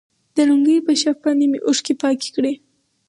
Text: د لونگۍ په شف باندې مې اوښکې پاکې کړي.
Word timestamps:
د 0.35 0.37
لونگۍ 0.49 0.77
په 0.87 0.93
شف 1.01 1.17
باندې 1.23 1.45
مې 1.51 1.59
اوښکې 1.67 1.93
پاکې 2.01 2.29
کړي. 2.35 2.53